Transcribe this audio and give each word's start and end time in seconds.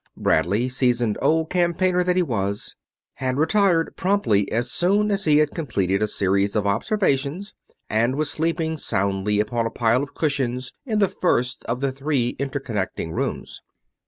Bradley, 0.17 0.67
seasoned 0.67 1.19
old 1.21 1.51
campaigner 1.51 2.03
that 2.03 2.15
he 2.15 2.23
was, 2.23 2.75
had 3.17 3.37
retired 3.37 3.95
promptly 3.95 4.51
as 4.51 4.71
soon 4.71 5.11
as 5.11 5.25
he 5.25 5.37
had 5.37 5.51
completed 5.51 6.01
a 6.01 6.07
series 6.07 6.55
of 6.55 6.65
observations, 6.65 7.53
and 7.87 8.15
was 8.15 8.27
sleeping 8.31 8.77
soundly 8.77 9.39
upon 9.39 9.67
a 9.67 9.69
pile 9.69 10.01
of 10.01 10.15
cushions 10.15 10.71
in 10.87 10.97
the 10.97 11.07
first 11.07 11.63
of 11.65 11.81
the 11.81 11.91
three 11.91 12.35
inter 12.39 12.59
connecting 12.59 13.11
rooms. 13.11 13.61